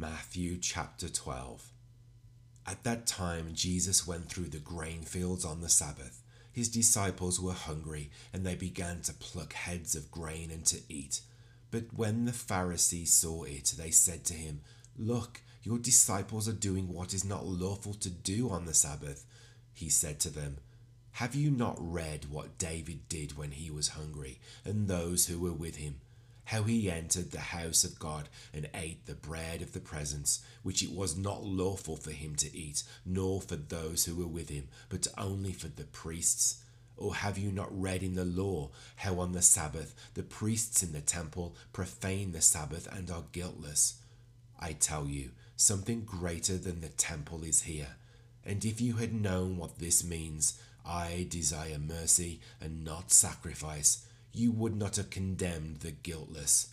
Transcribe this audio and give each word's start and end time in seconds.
Matthew 0.00 0.56
chapter 0.56 1.10
12. 1.10 1.72
At 2.66 2.84
that 2.84 3.06
time, 3.06 3.50
Jesus 3.52 4.06
went 4.06 4.30
through 4.30 4.48
the 4.48 4.56
grain 4.56 5.02
fields 5.02 5.44
on 5.44 5.60
the 5.60 5.68
Sabbath. 5.68 6.22
His 6.50 6.70
disciples 6.70 7.38
were 7.38 7.52
hungry, 7.52 8.10
and 8.32 8.46
they 8.46 8.54
began 8.54 9.02
to 9.02 9.12
pluck 9.12 9.52
heads 9.52 9.94
of 9.94 10.10
grain 10.10 10.50
and 10.50 10.64
to 10.64 10.78
eat. 10.88 11.20
But 11.70 11.92
when 11.94 12.24
the 12.24 12.32
Pharisees 12.32 13.12
saw 13.12 13.42
it, 13.42 13.74
they 13.76 13.90
said 13.90 14.24
to 14.24 14.34
him, 14.34 14.62
Look, 14.96 15.42
your 15.62 15.76
disciples 15.76 16.48
are 16.48 16.52
doing 16.52 16.88
what 16.88 17.12
is 17.12 17.22
not 17.22 17.44
lawful 17.44 17.92
to 17.92 18.08
do 18.08 18.48
on 18.48 18.64
the 18.64 18.72
Sabbath. 18.72 19.26
He 19.74 19.90
said 19.90 20.18
to 20.20 20.30
them, 20.30 20.56
Have 21.12 21.34
you 21.34 21.50
not 21.50 21.76
read 21.78 22.30
what 22.30 22.56
David 22.56 23.06
did 23.10 23.36
when 23.36 23.50
he 23.50 23.70
was 23.70 23.88
hungry, 23.88 24.40
and 24.64 24.88
those 24.88 25.26
who 25.26 25.38
were 25.38 25.52
with 25.52 25.76
him? 25.76 26.00
How 26.50 26.64
he 26.64 26.90
entered 26.90 27.30
the 27.30 27.38
house 27.38 27.84
of 27.84 28.00
God 28.00 28.28
and 28.52 28.68
ate 28.74 29.06
the 29.06 29.14
bread 29.14 29.62
of 29.62 29.72
the 29.72 29.78
presence, 29.78 30.40
which 30.64 30.82
it 30.82 30.90
was 30.90 31.16
not 31.16 31.44
lawful 31.44 31.94
for 31.94 32.10
him 32.10 32.34
to 32.34 32.52
eat, 32.52 32.82
nor 33.06 33.40
for 33.40 33.54
those 33.54 34.04
who 34.04 34.16
were 34.16 34.26
with 34.26 34.48
him, 34.48 34.66
but 34.88 35.06
only 35.16 35.52
for 35.52 35.68
the 35.68 35.84
priests. 35.84 36.64
Or 36.96 37.14
have 37.14 37.38
you 37.38 37.52
not 37.52 37.68
read 37.70 38.02
in 38.02 38.16
the 38.16 38.24
law 38.24 38.70
how 38.96 39.20
on 39.20 39.30
the 39.30 39.42
Sabbath 39.42 39.94
the 40.14 40.24
priests 40.24 40.82
in 40.82 40.92
the 40.92 41.00
temple 41.00 41.54
profane 41.72 42.32
the 42.32 42.40
Sabbath 42.40 42.88
and 42.92 43.12
are 43.12 43.26
guiltless? 43.30 44.00
I 44.58 44.72
tell 44.72 45.06
you, 45.06 45.30
something 45.54 46.00
greater 46.00 46.58
than 46.58 46.80
the 46.80 46.88
temple 46.88 47.44
is 47.44 47.62
here. 47.62 47.94
And 48.44 48.64
if 48.64 48.80
you 48.80 48.94
had 48.94 49.14
known 49.14 49.56
what 49.56 49.78
this 49.78 50.02
means, 50.02 50.60
I 50.84 51.28
desire 51.30 51.78
mercy 51.78 52.40
and 52.60 52.82
not 52.82 53.12
sacrifice, 53.12 54.04
you 54.32 54.52
would 54.52 54.76
not 54.76 54.96
have 54.96 55.10
condemned 55.10 55.80
the 55.80 55.90
guiltless. 55.90 56.72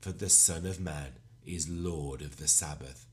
For 0.00 0.12
the 0.12 0.28
Son 0.28 0.66
of 0.66 0.80
Man 0.80 1.12
is 1.44 1.68
Lord 1.68 2.20
of 2.22 2.36
the 2.36 2.48
Sabbath. 2.48 3.06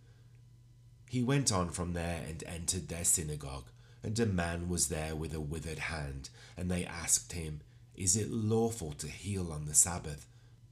He 1.09 1.21
went 1.21 1.51
on 1.51 1.69
from 1.69 1.93
there 1.93 2.23
and 2.27 2.43
entered 2.47 2.87
their 2.87 3.05
synagogue, 3.05 3.69
and 4.01 4.19
a 4.19 4.25
man 4.25 4.67
was 4.67 4.87
there 4.87 5.15
with 5.15 5.33
a 5.33 5.39
withered 5.39 5.79
hand, 5.79 6.29
and 6.57 6.69
they 6.71 6.85
asked 6.85 7.33
him, 7.33 7.61
Is 7.95 8.15
it 8.15 8.31
lawful 8.31 8.93
to 8.93 9.07
heal 9.07 9.51
on 9.51 9.65
the 9.65 9.75
Sabbath? 9.75 10.25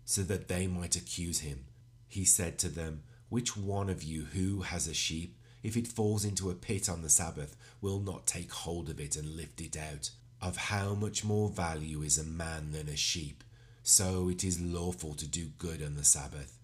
So 0.03 0.23
that 0.23 0.47
they 0.47 0.65
might 0.65 0.95
accuse 0.95 1.39
him. 1.41 1.65
He 2.07 2.25
said 2.25 2.57
to 2.59 2.69
them, 2.69 3.03
Which 3.29 3.55
one 3.55 3.89
of 3.89 4.03
you 4.03 4.25
who 4.25 4.61
has 4.63 4.87
a 4.87 4.93
sheep, 4.93 5.37
if 5.61 5.77
it 5.77 5.87
falls 5.87 6.25
into 6.25 6.49
a 6.49 6.55
pit 6.55 6.89
on 6.89 7.03
the 7.03 7.09
Sabbath, 7.09 7.55
will 7.79 7.99
not 7.99 8.25
take 8.25 8.51
hold 8.51 8.89
of 8.89 8.99
it 8.99 9.15
and 9.15 9.35
lift 9.35 9.61
it 9.61 9.77
out? 9.77 10.09
Of 10.41 10.57
how 10.57 10.95
much 10.95 11.23
more 11.23 11.49
value 11.49 12.01
is 12.01 12.17
a 12.17 12.23
man 12.23 12.71
than 12.71 12.89
a 12.89 12.95
sheep? 12.95 13.43
So 13.83 14.27
it 14.29 14.43
is 14.43 14.59
lawful 14.59 15.13
to 15.15 15.27
do 15.27 15.47
good 15.57 15.83
on 15.83 15.95
the 15.95 16.03
Sabbath. 16.03 16.57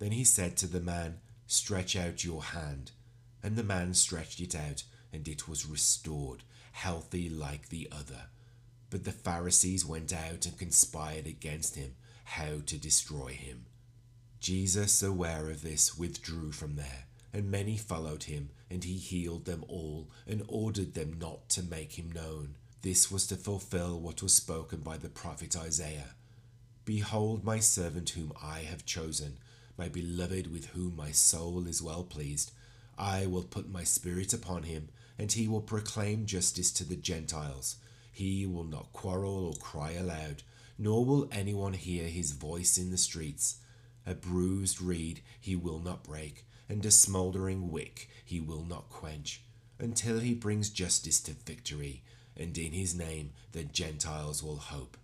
Then 0.00 0.10
he 0.10 0.24
said 0.24 0.56
to 0.58 0.66
the 0.66 0.80
man, 0.80 1.20
Stretch 1.46 1.94
out 1.94 2.24
your 2.24 2.42
hand. 2.42 2.90
And 3.42 3.56
the 3.56 3.62
man 3.62 3.94
stretched 3.94 4.40
it 4.40 4.54
out, 4.54 4.82
and 5.12 5.28
it 5.28 5.48
was 5.48 5.66
restored, 5.66 6.42
healthy 6.72 7.28
like 7.28 7.68
the 7.68 7.88
other. 7.92 8.30
But 8.90 9.04
the 9.04 9.12
Pharisees 9.12 9.84
went 9.84 10.12
out 10.12 10.46
and 10.46 10.58
conspired 10.58 11.26
against 11.26 11.76
him, 11.76 11.94
how 12.24 12.60
to 12.66 12.78
destroy 12.78 13.28
him. 13.28 13.66
Jesus, 14.40 15.02
aware 15.02 15.50
of 15.50 15.62
this, 15.62 15.96
withdrew 15.96 16.52
from 16.52 16.76
there, 16.76 17.04
and 17.32 17.50
many 17.50 17.76
followed 17.76 18.24
him, 18.24 18.50
and 18.70 18.82
he 18.82 18.94
healed 18.94 19.44
them 19.44 19.64
all, 19.68 20.10
and 20.26 20.42
ordered 20.48 20.94
them 20.94 21.16
not 21.18 21.48
to 21.50 21.62
make 21.62 21.98
him 21.98 22.10
known. 22.10 22.56
This 22.84 23.10
was 23.10 23.26
to 23.28 23.36
fulfill 23.36 23.98
what 23.98 24.22
was 24.22 24.34
spoken 24.34 24.80
by 24.80 24.98
the 24.98 25.08
prophet 25.08 25.56
Isaiah 25.56 26.16
Behold, 26.84 27.42
my 27.42 27.58
servant 27.58 28.10
whom 28.10 28.34
I 28.42 28.58
have 28.58 28.84
chosen, 28.84 29.38
my 29.78 29.88
beloved 29.88 30.52
with 30.52 30.66
whom 30.66 30.94
my 30.94 31.10
soul 31.10 31.66
is 31.66 31.80
well 31.80 32.04
pleased. 32.04 32.52
I 32.98 33.24
will 33.24 33.44
put 33.44 33.70
my 33.70 33.84
spirit 33.84 34.34
upon 34.34 34.64
him, 34.64 34.90
and 35.18 35.32
he 35.32 35.48
will 35.48 35.62
proclaim 35.62 36.26
justice 36.26 36.70
to 36.72 36.84
the 36.84 36.94
Gentiles. 36.94 37.76
He 38.12 38.44
will 38.44 38.64
not 38.64 38.92
quarrel 38.92 39.46
or 39.46 39.54
cry 39.54 39.92
aloud, 39.92 40.42
nor 40.76 41.06
will 41.06 41.26
anyone 41.32 41.72
hear 41.72 42.06
his 42.08 42.32
voice 42.32 42.76
in 42.76 42.90
the 42.90 42.98
streets. 42.98 43.60
A 44.06 44.14
bruised 44.14 44.82
reed 44.82 45.22
he 45.40 45.56
will 45.56 45.78
not 45.78 46.04
break, 46.04 46.44
and 46.68 46.84
a 46.84 46.90
smouldering 46.90 47.70
wick 47.70 48.10
he 48.22 48.40
will 48.40 48.62
not 48.62 48.90
quench, 48.90 49.42
until 49.78 50.18
he 50.18 50.34
brings 50.34 50.68
justice 50.68 51.18
to 51.20 51.32
victory 51.32 52.02
and 52.36 52.56
in 52.56 52.72
his 52.72 52.94
name 52.94 53.32
the 53.52 53.64
Gentiles 53.64 54.42
will 54.42 54.56
hope. 54.56 54.96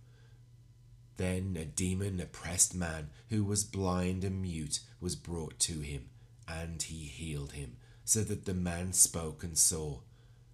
Then 1.16 1.56
a 1.60 1.66
demon 1.66 2.18
oppressed 2.18 2.74
man 2.74 3.10
who 3.28 3.44
was 3.44 3.62
blind 3.62 4.24
and 4.24 4.40
mute 4.40 4.80
was 5.00 5.16
brought 5.16 5.58
to 5.60 5.80
him, 5.80 6.08
and 6.48 6.82
he 6.82 7.04
healed 7.04 7.52
him, 7.52 7.76
so 8.06 8.22
that 8.22 8.46
the 8.46 8.54
man 8.54 8.94
spoke 8.94 9.44
and 9.44 9.58
saw. 9.58 9.98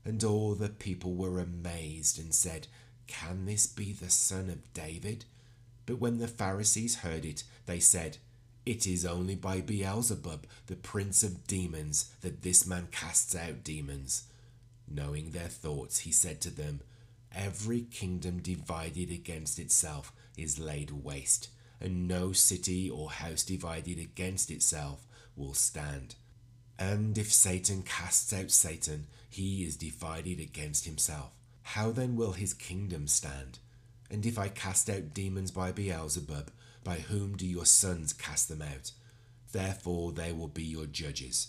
And 0.04 0.22
all 0.25 0.54
the 0.54 0.69
people 0.69 1.15
were 1.15 1.38
amazed 1.38 2.19
and 2.19 2.34
said, 2.34 2.66
Can 3.06 3.47
this 3.47 3.69
be 3.69 3.92
the 3.92 4.10
son 4.10 4.50
of 4.50 4.72
David? 4.75 5.25
But 5.86 6.00
when 6.00 6.19
the 6.19 6.26
Pharisees 6.26 6.97
heard 6.97 7.25
it, 7.25 7.44
they 7.66 7.78
said, 7.78 8.19
It 8.65 8.88
is 8.88 9.06
only 9.06 9.36
by 9.36 9.60
Beelzebub, 9.60 10.47
the 10.66 10.75
prince 10.75 11.22
of 11.22 11.47
demons, 11.47 12.12
that 12.22 12.42
this 12.42 12.66
man 12.66 12.88
casts 12.91 13.36
out 13.36 13.62
demons. 13.62 14.25
Knowing 14.88 15.30
their 15.30 15.48
thoughts, 15.48 16.00
he 16.00 16.12
said 16.12 16.41
to 16.41 16.50
them, 16.50 16.80
Every 17.34 17.82
kingdom 17.82 18.41
divided 18.41 19.10
against 19.10 19.58
itself 19.58 20.12
is 20.36 20.58
laid 20.58 20.91
waste, 20.91 21.48
and 21.80 22.08
no 22.08 22.32
city 22.32 22.88
or 22.88 23.10
house 23.10 23.42
divided 23.42 23.98
against 23.98 24.50
itself 24.50 25.06
will 25.34 25.54
stand. 25.54 26.14
And 26.78 27.16
if 27.19 27.32
Satan 27.32 27.82
casts 27.82 28.32
out 28.32 28.50
Satan, 28.50 29.06
he 29.28 29.64
is 29.64 29.76
divided 29.76 30.41
against 30.41 30.84
himself. 30.84 31.32
How 31.62 31.91
then 31.91 32.16
will 32.16 32.32
his 32.32 32.54
kingdom 32.54 33.06
stand? 33.06 33.58
And 34.10 34.24
if 34.24 34.38
I 34.38 34.48
cast 34.48 34.88
out 34.88 35.14
demons 35.14 35.50
by 35.50 35.72
Beelzebub, 35.72 36.50
by 36.84 36.97
whom 37.00 37.36
do 37.36 37.47
your 37.47 37.66
sons 37.66 38.12
cast 38.12 38.48
them 38.48 38.62
out? 38.62 38.92
Therefore 39.53 40.12
they 40.12 40.32
will 40.32 40.48
be 40.48 40.62
your 40.62 40.86
judges. 40.86 41.48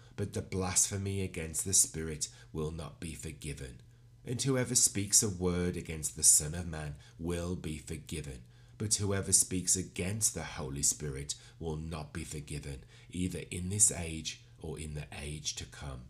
but 0.15 0.33
the 0.33 0.41
blasphemy 0.41 1.23
against 1.23 1.65
the 1.65 1.73
Spirit 1.73 2.27
will 2.53 2.71
not 2.71 2.99
be 2.99 3.13
forgiven. 3.13 3.81
And 4.25 4.41
whoever 4.41 4.75
speaks 4.75 5.23
a 5.23 5.29
word 5.29 5.75
against 5.75 6.15
the 6.15 6.23
Son 6.23 6.53
of 6.53 6.67
Man 6.67 6.95
will 7.17 7.55
be 7.55 7.77
forgiven. 7.77 8.43
But 8.77 8.95
whoever 8.95 9.31
speaks 9.31 9.75
against 9.75 10.33
the 10.33 10.43
Holy 10.43 10.83
Spirit 10.83 11.35
will 11.59 11.75
not 11.75 12.13
be 12.13 12.23
forgiven, 12.23 12.83
either 13.11 13.41
in 13.51 13.69
this 13.69 13.91
age 13.91 14.41
or 14.59 14.79
in 14.79 14.93
the 14.93 15.05
age 15.21 15.55
to 15.55 15.65
come. 15.65 16.01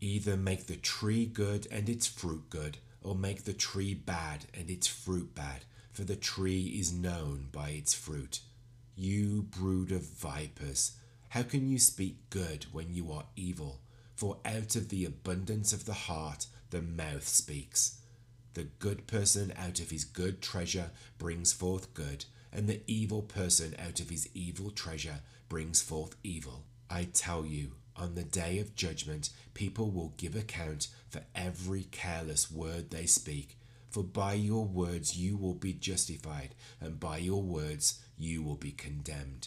Either 0.00 0.36
make 0.36 0.66
the 0.66 0.76
tree 0.76 1.26
good 1.26 1.66
and 1.70 1.88
its 1.88 2.06
fruit 2.06 2.50
good, 2.50 2.78
or 3.02 3.14
make 3.14 3.44
the 3.44 3.52
tree 3.52 3.94
bad 3.94 4.46
and 4.54 4.70
its 4.70 4.86
fruit 4.86 5.34
bad, 5.34 5.64
for 5.92 6.04
the 6.04 6.16
tree 6.16 6.76
is 6.78 6.92
known 6.92 7.48
by 7.52 7.70
its 7.70 7.94
fruit. 7.94 8.40
You 8.96 9.42
brood 9.42 9.92
of 9.92 10.02
vipers, 10.02 10.92
how 11.30 11.44
can 11.44 11.68
you 11.70 11.78
speak 11.78 12.28
good 12.30 12.66
when 12.72 12.92
you 12.92 13.12
are 13.12 13.22
evil? 13.36 13.80
For 14.16 14.38
out 14.44 14.74
of 14.74 14.88
the 14.88 15.04
abundance 15.04 15.72
of 15.72 15.84
the 15.84 15.92
heart 15.92 16.46
the 16.70 16.82
mouth 16.82 17.28
speaks. 17.28 18.00
The 18.54 18.64
good 18.64 19.06
person 19.06 19.52
out 19.56 19.78
of 19.78 19.90
his 19.90 20.04
good 20.04 20.42
treasure 20.42 20.90
brings 21.18 21.52
forth 21.52 21.94
good, 21.94 22.24
and 22.52 22.66
the 22.66 22.82
evil 22.88 23.22
person 23.22 23.76
out 23.78 24.00
of 24.00 24.10
his 24.10 24.28
evil 24.34 24.72
treasure 24.72 25.20
brings 25.48 25.80
forth 25.80 26.16
evil. 26.24 26.64
I 26.90 27.04
tell 27.04 27.46
you, 27.46 27.74
on 27.94 28.16
the 28.16 28.24
day 28.24 28.58
of 28.58 28.74
judgment, 28.74 29.30
people 29.54 29.92
will 29.92 30.14
give 30.16 30.34
account 30.34 30.88
for 31.10 31.22
every 31.36 31.84
careless 31.92 32.50
word 32.50 32.90
they 32.90 33.06
speak. 33.06 33.56
For 33.88 34.02
by 34.02 34.32
your 34.32 34.64
words 34.64 35.16
you 35.16 35.36
will 35.36 35.54
be 35.54 35.74
justified, 35.74 36.56
and 36.80 36.98
by 36.98 37.18
your 37.18 37.42
words 37.44 38.00
you 38.18 38.42
will 38.42 38.56
be 38.56 38.72
condemned. 38.72 39.46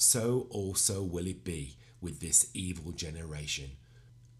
So 0.00 0.46
also 0.48 1.02
will 1.02 1.26
it 1.26 1.44
be 1.44 1.76
with 2.00 2.20
this 2.20 2.48
evil 2.54 2.90
generation. 2.90 3.72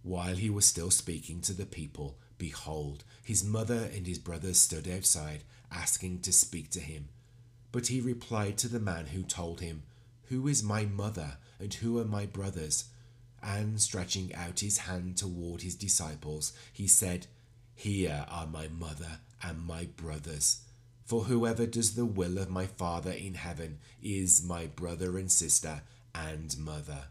While 0.02 0.36
he 0.36 0.48
was 0.48 0.64
still 0.64 0.90
speaking 0.90 1.42
to 1.42 1.52
the 1.52 1.66
people, 1.66 2.16
behold, 2.38 3.04
his 3.22 3.44
mother 3.44 3.90
and 3.94 4.06
his 4.06 4.18
brothers 4.18 4.58
stood 4.58 4.88
outside, 4.88 5.44
asking 5.70 6.20
to 6.20 6.32
speak 6.32 6.70
to 6.70 6.80
him. 6.80 7.10
But 7.72 7.88
he 7.88 8.00
replied 8.00 8.56
to 8.58 8.68
the 8.68 8.80
man 8.80 9.08
who 9.08 9.22
told 9.22 9.60
him, 9.60 9.82
Who 10.30 10.48
is 10.48 10.62
my 10.62 10.86
mother, 10.86 11.36
and 11.58 11.74
who 11.74 11.98
are 11.98 12.06
my 12.06 12.24
brothers? 12.24 12.86
And 13.42 13.82
stretching 13.82 14.34
out 14.34 14.60
his 14.60 14.78
hand 14.78 15.18
toward 15.18 15.60
his 15.60 15.74
disciples, 15.74 16.54
he 16.72 16.86
said, 16.86 17.26
Here 17.74 18.24
are 18.30 18.46
my 18.46 18.68
mother 18.68 19.18
and 19.42 19.60
my 19.60 19.88
brothers. 19.94 20.62
For 21.04 21.24
whoever 21.24 21.66
does 21.66 21.94
the 21.94 22.06
will 22.06 22.38
of 22.38 22.50
my 22.50 22.66
Father 22.66 23.10
in 23.10 23.34
heaven 23.34 23.78
is 24.02 24.42
my 24.42 24.66
brother 24.66 25.18
and 25.18 25.30
sister 25.30 25.82
and 26.14 26.56
mother. 26.58 27.06